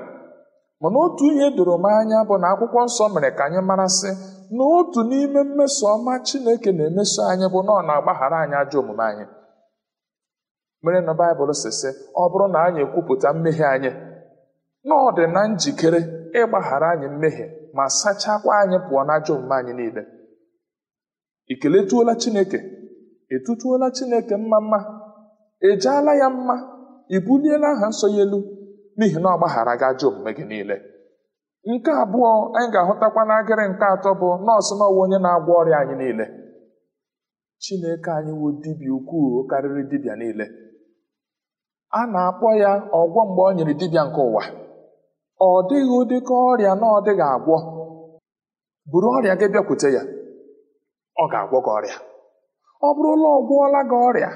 Mana 0.81 0.99
otu 0.99 1.25
ihe 1.33 1.51
doro 1.57 1.75
m 1.79 1.85
anya 1.91 2.19
bụ 2.29 2.35
na 2.43 2.47
akwụkwọ 2.53 2.81
nsọ 2.87 3.05
mere 3.15 3.31
ka 3.37 3.43
anyị 3.47 3.61
marasị 3.69 4.11
na 4.57 4.63
otu 4.79 5.01
n'ime 5.09 5.41
mmeso 5.49 5.85
ọma 5.95 6.13
Chineke 6.27 6.71
na-emeso 6.77 7.21
anyị 7.31 7.47
bụ 7.53 7.61
na 7.67 7.73
ọ 7.79 7.81
na-agbaghara 7.87 8.37
anyị 8.43 8.57
ajọ 8.63 8.79
omume 8.83 9.05
anyị. 9.11 9.25
Mere 10.83 11.01
na 11.07 11.13
Baịbụl 11.19 11.51
si 11.63 11.71
sị 11.81 11.89
ọ 12.15 12.23
bụrụ 12.31 12.47
na 12.55 12.59
anyị 12.67 12.81
ekwupụta 12.85 13.29
mmehie 13.35 13.67
anyị 13.75 13.91
na 14.89 14.95
ọ 15.07 15.09
dị 15.17 15.25
na 15.35 15.41
njikere 15.53 16.01
ịgbaghara 16.41 16.87
anyị 16.95 17.07
mmehie 17.13 17.47
ma 17.77 17.85
sachakwa 17.99 18.53
anyị 18.63 18.79
pụọ 18.87 19.01
n'ajọ 19.07 19.33
omume 19.37 19.55
anyị 19.61 19.73
niile. 19.79 20.03
Ikeletuola 21.53 22.13
Chineke 22.23 22.59
etutuola 23.35 23.87
Chineke 23.97 24.35
mma 24.37 24.59
mma 24.61 24.79
ejeala 25.69 26.13
ya 26.21 26.29
mma 26.37 26.57
ibuliela 27.17 27.69
aha 27.75 27.87
nsọ 27.93 28.07
ya 28.17 28.23
elu. 28.27 28.58
N'ihi 28.99 29.19
na 29.23 29.29
ọ 29.35 29.39
gbaghara 29.39 29.73
gị 29.81 29.87
ajọ 29.91 30.07
omume 30.11 30.31
gị 30.37 30.45
niile. 30.51 30.77
Nke 31.71 31.91
abụọ 32.03 32.29
anyị 32.57 32.69
ga-ahụtakwa 32.75 33.23
n'agịrị 33.29 33.65
nke 33.73 33.85
atọ 33.95 34.11
bụ 34.21 34.29
nọọsụ 34.47 34.73
n'ọwa 34.79 35.01
onye 35.05 35.19
na-agwọ 35.25 35.53
ọrịa 35.61 35.79
anyị 35.83 35.95
niile. 36.01 36.25
Chineke 37.63 38.11
anyị 38.19 38.33
wụ 38.41 38.47
dibịa 38.63 38.93
ukwuu 38.99 39.47
karịrị 39.51 39.83
dibịa 39.91 40.15
niile. 40.21 40.45
A 41.99 42.01
na-akpọ 42.13 42.49
ya 42.63 42.71
ọgwọ 43.01 43.21
mgbe 43.29 43.43
ọ 43.49 43.51
nyere 43.57 43.73
dibịa 43.81 44.03
nke 44.07 44.21
ụwa. 44.29 44.43
Ọ 45.47 45.49
dịghị 45.69 45.95
ụdịka 46.01 46.35
ọrịa 46.51 46.73
na 46.81 46.87
ọ 46.97 46.99
dịghị 47.07 47.25
agwọ. 47.35 47.57
Buru 48.91 49.07
ọrịa 49.17 49.35
gị 49.41 49.47
bịakwute 49.53 49.89
ya 49.97 50.03
ọ 51.23 51.25
ga-agwọ 51.33 51.59
gị 51.65 51.71
ọrịa. 51.79 51.97
Ọ 52.87 52.89
bụrụla 52.97 53.29
ọ 53.37 53.39
gwọọla 53.49 53.81
gị 53.91 53.97
ọrịa 54.09 54.31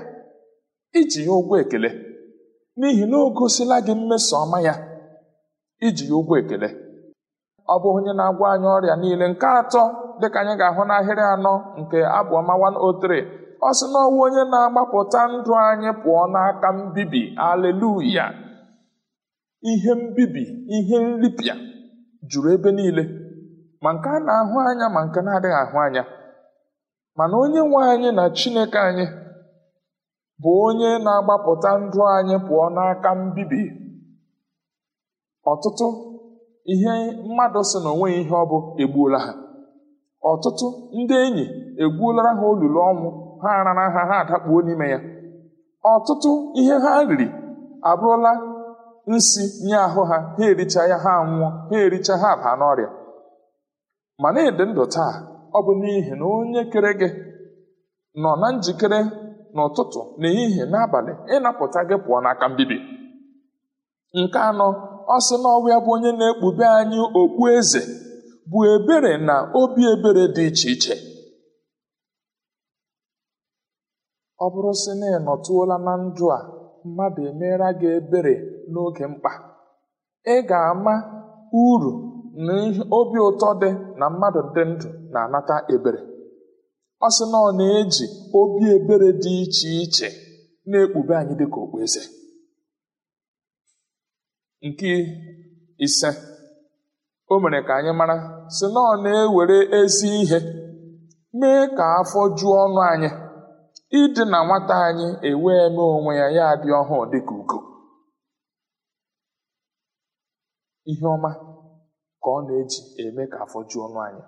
iji 0.98 1.20
ya 1.26 1.32
ụgwọ 1.40 1.54
ekele. 1.62 1.90
N'ihi 2.78 3.04
na 3.10 3.16
o 3.24 3.30
gosila 3.36 3.76
gị 3.86 3.94
mmeso 3.98 4.34
ọma 4.44 4.58
ya 4.66 4.74
iji 5.86 6.04
ya 6.10 6.14
ụgwọ 6.20 6.34
ekele. 6.40 6.68
Ọ 7.72 7.74
bụ 7.82 7.88
onye 7.96 8.12
na-agwọ 8.18 8.44
anyị 8.52 8.68
ọrịa 8.76 8.96
niile 9.00 9.26
nke 9.32 9.46
atọ 9.60 9.82
dịka 10.20 10.38
anyị 10.40 10.54
ga-ahụ 10.60 10.82
n'ahịrị 10.88 11.24
anọ 11.34 11.52
nke 11.80 11.98
abụọma 12.18 12.54
103 12.54 13.66
ọ 13.66 13.68
sị 13.78 13.84
na 13.92 13.98
ọwụ 14.06 14.18
onye 14.26 14.42
na-agbapụta 14.52 15.20
ndụ 15.32 15.52
anyị 15.68 15.90
pụọ 16.02 16.22
n'aka 16.32 16.68
mbibi. 16.78 17.22
Aleluya 17.48 18.24
ihe 19.70 19.92
mbibi 20.00 20.42
ihe 20.76 20.96
nripịa 21.06 21.54
juru 22.30 22.48
ebe 22.54 22.70
niile. 22.76 23.04
Ma 23.82 23.90
nke 23.94 24.08
a 24.16 24.18
na-ahụ 24.26 24.56
anya 24.68 24.86
ma 24.94 25.00
nke 25.06 25.20
na-adịghị 25.26 25.58
ahụ 25.62 25.76
anya. 25.86 26.02
Mana 27.16 27.34
onye 27.42 27.60
nwe 27.68 27.80
anyị 27.92 28.08
na 28.18 28.24
Chineke 28.38 28.78
anyị 28.88 29.06
bụ 30.42 30.50
onye 30.66 30.90
na-agbapụta 31.04 31.70
ndụ 31.82 32.00
anyị 32.14 32.36
pụọ 32.46 32.64
n'aka 32.74 33.10
mbibi. 33.20 33.62
Ọtụtụ 35.52 35.86
ihe 36.72 36.92
mmadụ 37.26 37.60
sị 37.70 37.78
na 37.84 37.90
o 37.90 37.96
nweghị 37.98 38.20
ihe 38.22 38.34
ọ 38.42 38.44
bụ 38.50 38.58
egbuola 38.82 39.18
ha. 39.26 39.32
Ọtụtụ 40.30 40.66
ndị 40.98 41.14
enyi 41.24 41.44
egbuolara 41.82 42.30
ha 42.38 42.44
olulu 42.50 42.78
ọnwụ 42.90 43.08
ha 43.42 43.48
arara 43.58 43.84
ha 43.94 44.02
ha 44.10 44.16
adakpuo 44.22 44.58
n'ime 44.66 44.86
ya. 44.92 44.98
Ọtụtụ 45.94 46.30
ihe 46.60 46.74
ha 46.84 46.90
riri 47.08 47.26
abụrụla 47.90 48.32
nsi 49.12 49.42
nye 49.66 49.76
ahụ 49.86 50.00
ha 50.10 50.16
ha 50.36 50.44
ericha 50.50 50.82
ya 50.90 50.96
ha 51.04 51.12
nwụọ 51.30 51.48
ha 51.70 51.76
ericha 51.86 52.14
ha 52.22 52.30
baa 52.42 52.56
n'ọrịa. 52.58 52.90
Ma 54.20 54.28
na-ede 54.34 54.64
ndụ 54.70 54.82
taa 54.94 55.12
ọ 55.56 55.58
bụ 55.66 55.72
n'ihi 55.80 56.12
na 56.20 56.24
onye 56.36 56.62
kere 56.72 56.90
gị 57.00 57.08
nọ 58.22 58.30
na 58.40 58.46
njikere 58.56 58.98
n'ụtụtụ 59.54 60.00
n'ehihie 60.20 60.64
n'abalị 60.72 61.12
ịnapụta 61.34 61.80
gị 61.88 61.96
pụọ 62.04 62.16
n'aka 62.24 62.46
mbibi. 62.52 62.76
Nke 64.20 64.38
anọ 64.50 64.66
ọ 65.14 65.16
sị 65.26 65.34
na 65.42 65.48
ọwụ 65.56 65.66
ya 65.72 65.78
bụ 65.84 65.90
onye 65.94 66.10
na-ekpube 66.18 66.64
anyị 66.78 66.98
okpu 67.20 67.42
eze 67.56 67.82
bụ 68.50 68.58
ebere 68.74 69.12
na 69.28 69.34
obi 69.60 69.82
ebere 69.92 70.24
dị 70.36 70.44
iche 70.50 70.68
iche. 70.74 70.94
Ọ 74.44 74.46
bụrụ 74.52 74.72
sị 74.82 74.92
na 75.00 75.06
ị 75.16 75.18
nọtụola 75.26 75.76
na 75.86 75.92
ndụ 76.04 76.24
a 76.36 76.38
mmadụ 76.86 77.20
emeela 77.30 77.68
gị 77.80 77.88
ebere 77.98 78.34
n'oge 78.72 79.04
mkpa. 79.12 79.30
Ị 80.32 80.36
ga-ama 80.48 80.94
uru 81.64 81.92
na 82.46 82.54
obi 82.98 83.18
ụtọ 83.28 83.48
dị 83.60 83.70
na 83.98 84.04
mmadụ 84.12 84.40
dị 84.54 84.62
ndụ 84.70 84.88
na-anata 85.12 85.56
ebere. 85.74 86.00
Ọ 87.06 87.08
sị 87.16 87.24
na 87.32 87.38
ọ 87.48 87.50
na-eji 87.58 88.04
obi 88.38 88.64
ebere 88.76 89.08
dị 89.22 89.32
iche 89.44 89.68
iche 89.84 90.08
na-ekpube 90.70 91.12
anyị 91.20 91.34
dịka 91.40 91.58
okpueze. 91.64 92.02
Nke 94.68 94.90
ise 95.84 96.10
o 97.32 97.34
mere 97.42 97.58
ka 97.66 97.72
anyị 97.78 97.92
mara 97.98 98.16
si 98.56 98.66
na 98.74 98.80
ọ 98.92 98.94
na-ewere 99.04 99.58
ezi 99.78 100.08
ihe 100.22 100.38
mee 101.38 101.62
ka 101.76 101.84
afọ 102.00 102.20
juo 102.38 102.54
ọnụ 102.64 102.80
anyị 102.92 103.10
ịdị 104.00 104.22
na 104.32 104.38
nwata 104.46 104.74
anyị 104.88 105.06
ewee 105.28 105.64
mee 105.74 105.88
onwe 105.96 106.12
ya 106.20 106.26
ya 106.36 106.46
dị 106.62 106.68
ọhụụ 106.80 107.04
dịka 107.12 107.34
ugo. 107.40 107.58
Ihe 110.90 111.06
ọma 111.16 111.30
ka 112.22 112.28
ọ 112.36 112.38
na-eji 112.46 112.80
eme 113.02 113.22
ka 113.32 113.36
afọ 113.44 113.58
juo 113.70 113.82
ọnụ 113.86 113.98
anyị. 114.06 114.22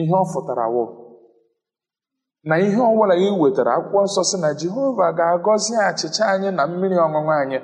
Ihe 0.00 0.14
ọ 0.22 0.24
fụtara 0.32 0.66
wụ 0.74 0.84
na 2.48 2.54
ihe 2.66 2.80
ọbụla 2.90 3.14
ị 3.26 3.28
wetara 3.40 3.70
akwụkwọ 3.76 4.00
nsọ 4.06 4.22
si 4.30 4.36
na 4.42 4.50
jehova 4.60 5.06
ga-agọzi 5.18 5.72
achịcha 5.88 6.24
anyị 6.32 6.48
na 6.56 6.62
mmiri 6.70 6.96
ọṅụṅụ 7.06 7.32
anyị. 7.42 7.58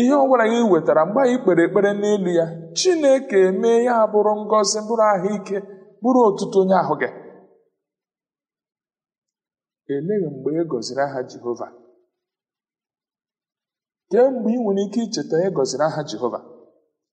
Ihe 0.00 0.14
ọbụla 0.24 0.44
ị 0.56 0.58
wetara 0.72 1.02
mgbe 1.06 1.20
anyị 1.24 1.36
kpere 1.42 1.62
ekpere 1.66 1.90
n'elu 2.00 2.30
ya 2.38 2.46
chineke 2.78 3.40
mee 3.60 3.80
ya 3.86 3.94
bụrụ 4.12 4.32
ngọzi 4.44 4.78
bụrụ 4.88 5.04
ahụike 5.12 5.56
bụrụ 6.02 6.20
otuto 6.28 6.58
onye 6.62 6.74
ahụ 6.82 6.94
gị. 7.00 7.08
Eleghị 9.94 10.26
mgbe 10.34 10.48
ị 10.60 10.62
gọziri 10.70 11.02
aha 11.06 11.20
jehova? 11.30 11.66
Kee 14.10 14.28
mgbe 14.34 14.48
ị 14.56 14.58
nwere 14.62 14.82
ike 14.86 15.00
icheta 15.06 15.36
gọziri 15.56 15.84
aha 15.88 16.00
jehova? 16.10 16.40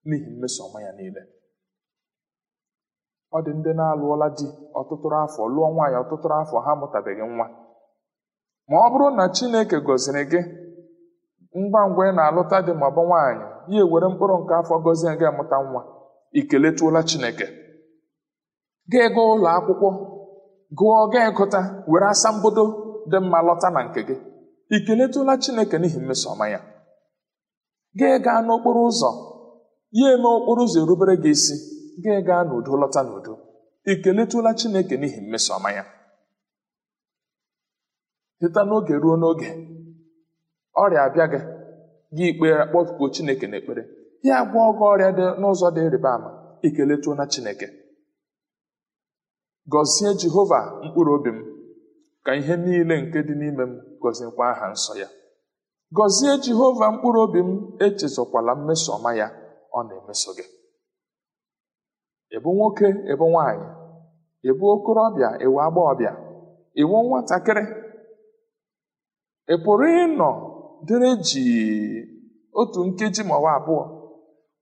N'ihi 0.07 0.29
mmeso 0.33 0.61
ọma 0.67 0.79
ya 0.85 0.91
niile. 0.97 1.21
Ọ 3.35 3.37
dị 3.45 3.51
ndị 3.57 3.71
na-alụọla 3.79 4.27
di 4.37 4.45
ọtụtụrụ 4.79 5.17
afọ 5.25 5.41
lụọ 5.53 5.67
nwaanyị 5.73 5.97
ọtụtụrụ 6.03 6.35
afọ 6.41 6.55
ha 6.65 6.71
amụtabeghị 6.75 7.23
nwa. 7.35 7.45
Ma 8.69 8.75
ọ 8.85 8.87
bụrụ 8.91 9.07
na 9.17 9.23
chineke 9.35 9.77
gọziri 9.87 10.23
gị 10.31 10.41
ngwa 11.61 11.81
ngwa 11.89 12.03
ị 12.09 12.11
na-alụta 12.17 12.57
di 12.65 12.71
ma 12.79 12.85
ọ 12.89 12.93
bụ 12.95 13.01
nwaanyị 13.09 13.43
ya 13.73 13.79
ewere 13.85 14.07
mkpụrụ 14.11 14.35
nke 14.41 14.53
afọ 14.59 14.73
gọzie 14.85 15.11
gị 15.19 15.25
amụta 15.31 15.57
nwa 15.69 15.81
ikeletuola 16.39 17.01
chineke. 17.09 17.45
Gaa 18.91 19.03
ego 19.07 19.21
ụlọ 19.33 19.47
akwụkwọ 19.57 19.89
gụọ 20.77 20.95
gaa 21.13 21.25
ịgụta 21.29 21.59
were 21.91 22.07
asambodo 22.13 22.63
dị 23.11 23.17
mma 23.23 23.39
lọta 23.47 23.67
na 23.75 23.81
nke 23.87 24.01
gị. 24.07 24.15
Ikeletụla 24.75 25.33
chineke 25.43 25.75
n'ihi 25.79 25.99
mmeso 26.01 26.27
ọma 26.33 26.45
ya. 26.53 26.59
Gaa 27.99 28.17
gaa 28.25 28.39
n'okporo 28.45 28.81
ụzọ 28.89 29.09
ya 29.99 30.07
eme 30.15 30.27
okporo 30.37 30.61
ụzọ 30.65 30.77
erubere 30.83 31.15
gị 31.23 31.31
isi. 31.37 31.55
Gaa 32.03 32.21
gaa 32.27 32.43
n'udo 32.47 32.71
lọta 32.81 33.01
n'udo? 33.07 33.33
Ikeletụla 33.91 34.51
chineke 34.59 34.95
n'ihi 34.97 35.19
mmeso 35.23 35.51
ọma 35.57 35.69
ya? 35.77 35.83
Site 38.39 38.61
n'oge 38.67 38.93
ruo 39.03 39.15
n'oge 39.21 39.49
ọrịa 40.83 41.01
abịa 41.07 41.25
gị 41.31 41.39
gị 42.15 42.23
ikpere 42.31 42.63
kpọkuo 42.69 43.05
chineke 43.15 43.45
n'ekpere. 43.47 43.83
Ya 44.27 44.35
gwọọ 44.51 44.69
gị 44.77 44.83
ọrịa 44.93 45.11
dị 45.17 45.25
n'ụzọ 45.39 45.67
dị 45.75 45.81
ịrịba 45.87 46.09
ama 46.17 46.29
ikeletuona 46.67 47.25
chineke. 47.33 47.67
Gọzie 49.71 50.09
jehova 50.19 50.59
mkpụrụ 50.83 51.11
obi 51.17 51.31
m 51.37 51.39
ka 52.25 52.31
ihe 52.39 52.55
niile 52.63 52.95
nke 53.01 53.19
dị 53.27 53.33
n'ime 53.39 53.63
m 53.69 53.73
gọziekwa 54.01 54.43
aha 54.51 54.65
nsọ 54.73 54.93
ya. 55.01 55.07
Gọzie 55.97 56.33
jehova 56.43 56.85
mkpụrụ 56.93 57.19
obi 57.25 57.39
m 57.47 57.49
echezọkwala 57.85 58.51
mmeso 58.57 58.89
ọma 58.97 59.11
ya 59.19 59.27
ọ 59.77 59.79
na-emeso 59.87 60.31
gị. 60.37 60.45
Ịbụ 62.35 62.49
nwoke 62.57 62.87
ịbụ 63.11 63.25
nwaanyị 63.31 63.67
ịbụ 64.49 64.65
okorobịa 64.73 65.29
ịwụ 65.45 65.57
agbọghọbịa 65.65 66.13
ịwụ 66.81 66.95
nwatakịrị. 67.07 67.63
Ị 69.53 69.55
pụrụ 69.63 69.85
ịnọ 70.03 70.29
dịrị 70.87 71.09
ji 71.27 71.43
otu 72.59 72.79
nkeji 72.87 73.21
ma 73.29 73.35
ọ 73.37 73.41
bụ 73.43 73.49
abụọ 73.57 73.83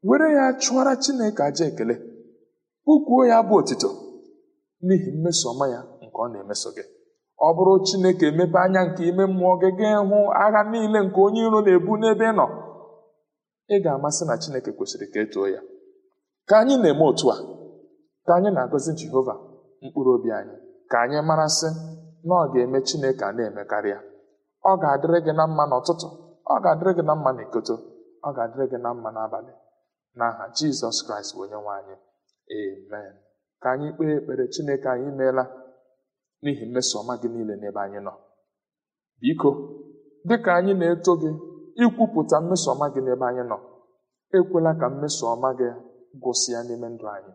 were 0.08 0.28
ya 0.38 0.46
chụọra 0.62 0.94
chineke 1.04 1.42
aja 1.48 1.66
ekele 1.70 1.96
kpukwuo 2.84 3.22
ya 3.32 3.38
bụ 3.48 3.54
otito 3.60 3.90
n'ihi 4.86 5.10
mmeso 5.16 5.46
ọma 5.52 5.66
ya 5.74 5.80
nke 6.04 6.18
ọ 6.24 6.28
na-emeso 6.32 6.70
gị. 6.76 6.84
Ọ 7.46 7.48
bụrụ 7.56 7.74
chineke 7.88 8.26
emepe 8.32 8.58
anya 8.66 8.82
nke 8.88 9.02
ime 9.10 9.24
mmụọ 9.32 9.54
gị 9.62 9.70
gaa 9.80 9.98
hụ 10.10 10.18
agha 10.44 10.62
niile 10.72 11.00
nke 11.06 11.20
onye 11.26 11.42
iro 11.48 11.60
na-ebu 11.66 11.92
n'ebe 12.02 12.26
ị 12.32 12.34
nọ 12.40 12.46
ị 13.74 13.76
ga-amasị 13.84 14.24
na 14.28 14.36
chineke 14.42 14.72
kwesịrị 14.78 15.06
ka 15.14 15.20
etoo 15.26 15.48
ya. 15.54 15.62
Ka 16.50 16.56
anyị 16.62 16.76
na-eme 16.82 17.04
otu 17.12 17.26
a. 17.36 17.38
ka 18.26 18.32
anyị 18.38 18.50
na-agọzi 18.56 18.92
jehova 19.00 19.34
mkpụrụ 19.84 20.12
obi 20.18 20.30
anyị 20.40 20.56
ka 20.92 20.98
anyị 21.04 21.20
marasị 21.30 21.70
na 22.28 22.34
ọ 22.44 22.44
ga-eme 22.52 22.80
chineke 22.88 23.24
a 23.26 23.32
na-emekarị 23.38 23.90
ya. 23.96 24.00
Ọ 24.70 24.72
ga-adịrị 24.82 25.20
gị 25.26 25.34
na 25.38 25.44
mma 25.48 25.64
n'ụtụtụ 25.70 26.08
ọ 26.54 26.56
ga-adịrị 26.64 26.92
gị 26.98 27.04
na 27.08 27.14
mma 27.18 27.32
n'ikoto 27.38 27.76
ọ 28.28 28.30
ga-adịrị 28.36 28.66
gị 28.72 28.78
na 28.84 28.90
mma 28.94 29.10
n'abalị. 29.16 29.54
N'aha 30.18 30.44
jizọs 30.56 30.98
kraịst 31.06 31.32
bụ 31.36 31.42
onye 31.44 31.58
nwe 31.64 31.74
amen. 31.80 33.14
Ka 33.62 33.68
anyị 33.74 33.88
kpee 33.96 34.14
ekpere 34.18 34.44
chineke 34.54 34.88
anyị 34.94 35.10
meela 35.20 35.44
n'ihi 36.44 36.66
mmeso 36.68 36.96
ọma 37.02 37.14
gị 37.22 37.28
niile 37.34 37.56
n'ebe 37.62 37.80
anyị 37.86 38.00
nọ. 38.08 38.14
Biko 39.22 39.50
dịka 40.28 40.52
anyị 40.58 40.74
na-eto 40.80 41.12
gị 41.22 41.30
ikwupụta 41.84 42.38
mmeso 42.42 42.68
ọma 42.74 42.86
gị 42.94 43.02
n'ebe 43.06 43.26
anyị 43.30 43.44
nọ. 43.52 43.58
Ekwela 44.38 44.72
ka 44.82 44.88
mmeso 44.94 45.24
ọma 45.34 45.50
gị 45.60 45.68
gwụsịa 46.22 46.60
n'ime 46.68 46.88
ndụ 46.94 47.06
anyị. 47.16 47.34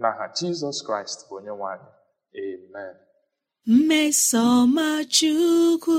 N'aha 0.00 0.24
jizọs 0.36 0.78
kraịst 0.86 1.18
bụ 1.28 1.32
onye 1.38 1.52
nwe 1.58 1.66
anyị. 1.74 1.90
Amen. 2.44 2.94
Mmesoma 3.74 4.88
chukwu 5.16 5.96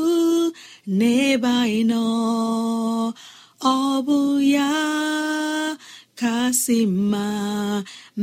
n'ebe 0.99 1.49
anyị 1.61 1.81
nọ 1.91 2.03
ọ 3.75 3.77
bụ 4.07 4.19
ya 4.55 4.71
kasị 6.19 6.79
mma. 6.97 7.27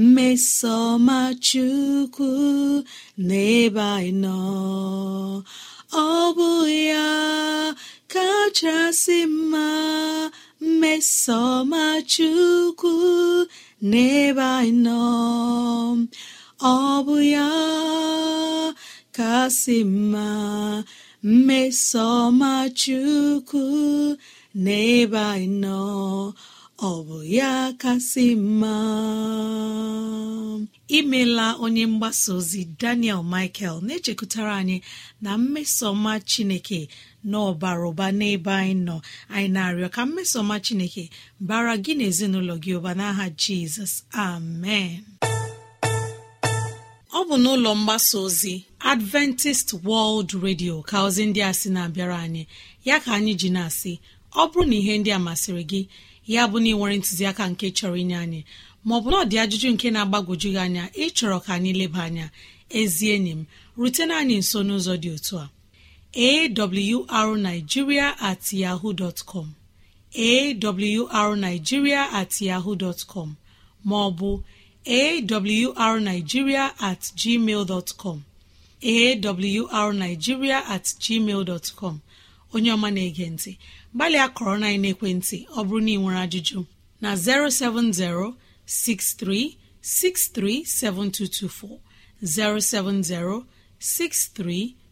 Mmesoma 0.02 1.18
chukwu 1.46 2.30
n'ebe 3.28 3.82
anyị 3.96 4.12
nọ 4.24 4.38
ọ 6.06 6.10
bụ 6.36 6.50
ya 6.90 7.08
kachasị 8.12 9.18
mma. 9.36 9.66
Mmesoma 10.68 11.84
chukwu 12.12 12.92
n'ebe 13.90 14.42
anyị 14.58 14.72
nọ 14.86 15.00
ọ 16.74 16.76
bụ 17.06 17.16
ya 17.34 17.48
kasị 19.16 19.76
mma 19.84 20.26
mmesoma 21.30 22.52
chukwu 22.80 23.62
n'ebe 24.64 25.20
anyị 25.32 25.48
nọ 25.62 25.78
ọ 26.90 26.92
bụ 27.06 27.16
ya 27.36 27.52
kasị 27.82 28.26
mma 28.36 28.74
imela 30.98 31.46
onye 31.64 31.84
mgbasa 31.92 32.30
ozi 32.38 32.60
daniel 32.80 33.22
michael 33.32 33.76
na-echekwutara 33.86 34.52
anyị 34.60 34.76
na 35.24 35.30
mmesoma 35.38 36.12
chineke 36.30 36.80
na 37.30 37.36
ọbara 37.50 37.84
ụba 37.90 38.06
n'ebe 38.18 38.50
anyị 38.60 38.74
nọ. 38.86 38.96
Anyị 39.34 39.48
na-arịọ 39.54 39.88
ka 39.94 40.02
mmesoma 40.06 40.56
chineke 40.64 41.04
bara 41.40 41.74
gị 41.84 41.92
na 41.98 42.04
ezinụlọ 42.10 42.54
gị 42.62 42.70
ụba 42.78 42.90
n'aha 42.98 43.26
jizọs. 43.40 43.92
Amen. 44.12 45.00
Ọ 47.12 47.20
bụ 47.28 47.34
n'ụlọ 47.42 47.70
mgbasa 47.80 48.18
ozi 48.26 48.54
adventist 48.92 49.68
world 49.86 50.30
radio 50.44 50.74
ka 50.82 50.96
ozi 51.06 51.22
ndị 51.26 51.40
a 51.42 51.52
sị 51.58 51.68
na-abịara 51.74 52.16
anyị. 52.24 52.42
Ya 52.84 52.96
ka 53.04 53.10
anyị 53.18 53.32
ji 53.40 53.48
na-asị 53.56 53.92
ọ 54.32 54.42
bụrụ 54.50 54.64
na 54.70 54.74
ihe 54.80 54.94
ndị 54.98 55.10
a 55.12 55.18
masịrị 55.26 55.64
gị 55.70 55.80
ya 56.26 56.42
bụ 56.50 56.56
na 56.62 56.68
ị 56.72 56.74
nwere 56.76 56.96
ntụziaka 56.98 57.44
nke 57.50 57.66
chọrọ 57.76 57.96
inye 58.02 58.16
anyị 58.24 58.40
maọbụ 58.86 59.08
na 59.10 59.16
ọ 59.22 59.24
dị 59.30 59.36
ajụjụ 59.42 59.68
nke 59.74 59.86
na-agbagwoju 59.94 60.48
gị 60.54 60.58
anya 60.64 60.84
ịchọrọ 61.04 61.36
ka 61.44 61.50
anyị 61.56 61.72
leba 61.80 62.00
anya. 62.08 62.26
Ezi 62.78 63.06
enyi 63.14 63.30
m 63.38 63.42
rutena 63.78 64.14
anyị 64.20 64.36
nso 64.42 64.58
n'ụzọ 64.66 64.94
dị 65.02 65.08
otu 65.16 65.34
a. 65.38 65.46
awrnigeria 66.14 68.14
at 68.20 68.52
yahoo 68.52 68.92
com. 69.26 69.54
Awrnigeria 70.14 71.98
at 72.12 72.40
yahoo 72.40 72.76
dot 72.76 73.04
maọbụ 73.86 74.42
awrnigeria 74.86 76.72
at 76.80 77.00
gmail 77.00 77.66
dot 77.66 77.92
com. 77.96 78.24
At 78.82 79.20
gmail 81.04 81.44
dot 81.44 81.72
com. 81.76 82.00
Onye 82.54 82.72
ọma 82.72 82.90
na-ege 82.90 83.30
ntị 83.30 83.56
gbalịa 83.94 84.28
kọrọ 84.36 84.58
na 84.60 84.66
ekwentị 84.92 85.38
ọ 85.58 85.60
bụrụ 85.66 85.80
na 85.84 85.90
ị 85.90 85.96
nwere 86.00 86.18
ajụjụ 86.24 86.58
na 87.00 87.10
070 87.16 88.34
6363 88.66 90.64
7224 90.64 91.78
070 92.22 93.44
6363 93.80 94.81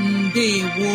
ndewo. 0.00 0.92